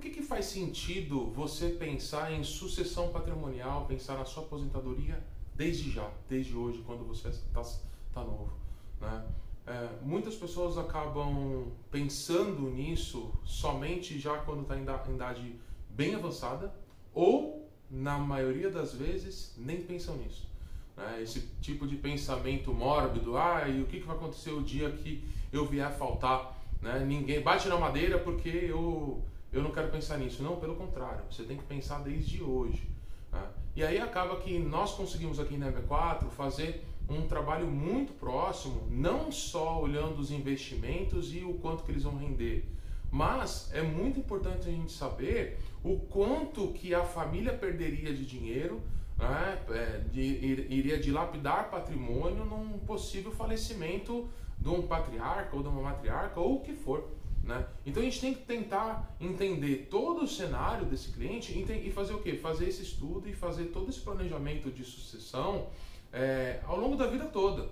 [0.00, 5.22] que, que faz sentido você pensar em sucessão patrimonial, pensar na sua aposentadoria
[5.54, 7.62] desde já, desde hoje, quando você está
[8.12, 8.52] tá novo?
[9.00, 9.24] Né?
[9.66, 15.54] É, muitas pessoas acabam pensando nisso somente já quando está em idade
[15.90, 16.74] bem avançada
[17.12, 20.48] ou, na maioria das vezes, nem pensam nisso.
[20.96, 21.22] Né?
[21.22, 25.22] Esse tipo de pensamento mórbido, ah, e o que, que vai acontecer o dia que
[25.52, 26.58] eu vier a faltar?
[26.80, 27.04] Né?
[27.04, 30.42] Ninguém bate na madeira porque eu, eu não quero pensar nisso.
[30.42, 32.88] Não, pelo contrário, você tem que pensar desde hoje.
[33.32, 33.42] Né?
[33.76, 39.32] E aí acaba que nós conseguimos aqui na MB4 fazer um trabalho muito próximo, não
[39.32, 42.64] só olhando os investimentos e o quanto que eles vão render,
[43.10, 48.80] mas é muito importante a gente saber o quanto que a família perderia de dinheiro,
[49.18, 55.82] né, é, de, iria dilapidar patrimônio num possível falecimento de um patriarca ou de uma
[55.82, 57.08] matriarca ou o que for.
[57.42, 57.66] Né?
[57.86, 62.18] Então a gente tem que tentar entender todo o cenário desse cliente e fazer o
[62.18, 62.34] quê?
[62.34, 65.68] Fazer esse estudo e fazer todo esse planejamento de sucessão
[66.12, 67.68] é, ao longo da vida toda.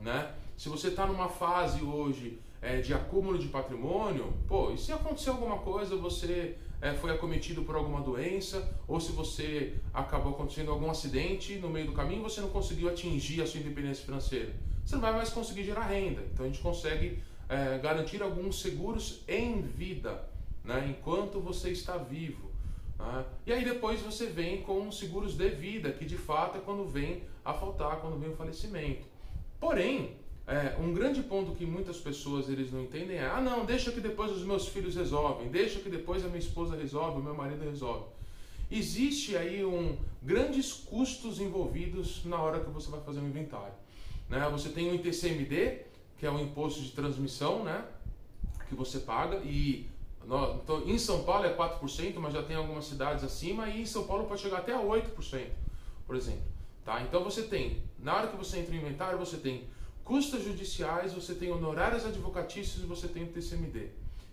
[0.00, 0.32] Né?
[0.56, 5.30] Se você está numa fase hoje é, de acúmulo de patrimônio, pô, e se acontecer
[5.30, 10.90] alguma coisa, você é, foi acometido por alguma doença, ou se você acabou acontecendo algum
[10.90, 14.52] acidente no meio do caminho, você não conseguiu atingir a sua independência financeira,
[14.84, 16.22] você não vai mais conseguir gerar renda.
[16.32, 20.24] Então a gente consegue é, garantir alguns seguros em vida,
[20.64, 22.48] né, enquanto você está vivo.
[22.96, 23.24] Né?
[23.44, 27.24] E aí depois você vem com seguros de vida, que de fato é quando vem
[27.44, 29.04] a faltar, quando vem o falecimento.
[29.58, 33.90] Porém, é, um grande ponto que muitas pessoas eles não entendem é: ah, não, deixa
[33.90, 37.34] que depois os meus filhos resolvem, deixa que depois a minha esposa resolve, o meu
[37.34, 38.04] marido resolve.
[38.70, 43.74] Existe aí um grandes custos envolvidos na hora que você vai fazer um inventário.
[44.28, 44.48] Né?
[44.52, 45.89] Você tem o ITCMD,
[46.20, 47.82] que é o imposto de transmissão, né?
[48.68, 49.88] que você paga e
[50.22, 54.06] então, em São Paulo é 4%, mas já tem algumas cidades acima, e em São
[54.06, 55.46] Paulo pode chegar até a 8%,
[56.06, 56.42] por exemplo.
[56.84, 57.02] Tá?
[57.02, 59.64] Então você tem, na hora que você entra no inventário, você tem
[60.04, 63.88] custas judiciais, você tem honorários advocatícios e você tem o TCMD.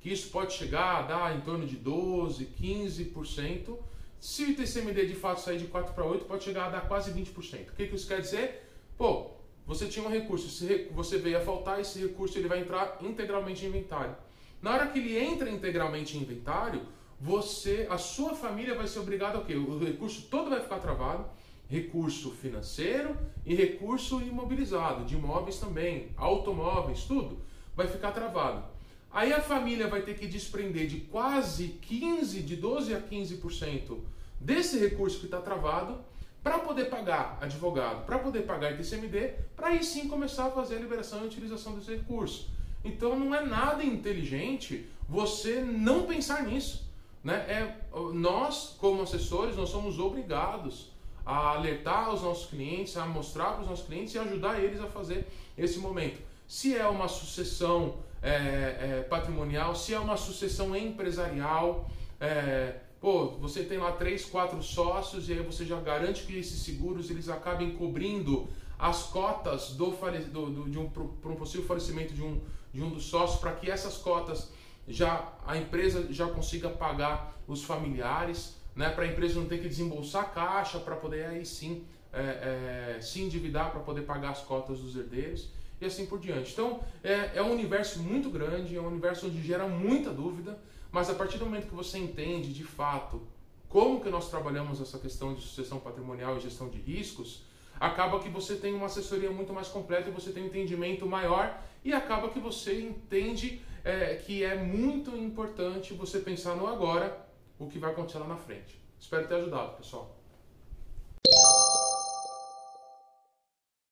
[0.00, 3.78] Que isso pode chegar a dar em torno de 12%, 15%.
[4.20, 7.10] Se o TCMD de fato sair de 4 para 8, pode chegar a dar quase
[7.10, 7.70] 20%.
[7.70, 8.68] O que, que isso quer dizer?
[8.96, 9.39] Pô,
[9.70, 10.48] você tinha um recurso,
[10.90, 14.16] você veio a faltar, esse recurso ele vai entrar integralmente em inventário.
[14.60, 16.82] Na hora que ele entra integralmente em inventário,
[17.20, 19.54] você, a sua família vai ser obrigada a quê?
[19.54, 21.24] O recurso todo vai ficar travado,
[21.68, 23.16] recurso financeiro
[23.46, 27.38] e recurso imobilizado, de imóveis também, automóveis, tudo
[27.76, 28.64] vai ficar travado.
[29.12, 33.98] Aí a família vai ter que desprender de quase 15, de 12 a 15%
[34.40, 36.00] desse recurso que está travado
[36.42, 40.78] para poder pagar advogado, para poder pagar ITCMD, para aí sim começar a fazer a
[40.78, 42.48] liberação e utilização desse recurso.
[42.84, 46.88] Então não é nada inteligente você não pensar nisso.
[47.22, 47.34] Né?
[47.34, 47.76] É,
[48.14, 50.90] nós, como assessores, nós somos obrigados
[51.26, 54.86] a alertar os nossos clientes, a mostrar para os nossos clientes e ajudar eles a
[54.86, 55.26] fazer
[55.56, 56.20] esse momento.
[56.48, 63.64] Se é uma sucessão é, é, patrimonial, se é uma sucessão empresarial, é, pô, você
[63.64, 67.72] tem lá três, quatro sócios e aí você já garante que esses seguros eles acabem
[67.72, 72.40] cobrindo as cotas do, do, do de um, um possível falecimento de um,
[72.72, 74.52] de um dos sócios para que essas cotas
[74.86, 79.68] já a empresa já consiga pagar os familiares, né, para a empresa não ter que
[79.68, 84.80] desembolsar caixa para poder aí sim é, é, se endividar para poder pagar as cotas
[84.80, 85.48] dos herdeiros
[85.80, 86.52] e assim por diante.
[86.52, 90.58] Então é, é um universo muito grande, é um universo onde gera muita dúvida,
[90.92, 93.22] mas a partir do momento que você entende de fato
[93.68, 97.44] como que nós trabalhamos essa questão de sucessão patrimonial e gestão de riscos,
[97.78, 101.56] acaba que você tem uma assessoria muito mais completa e você tem um entendimento maior
[101.84, 107.26] e acaba que você entende é, que é muito importante você pensar no agora,
[107.58, 108.78] o que vai acontecer lá na frente.
[108.98, 110.16] Espero ter ajudado, pessoal.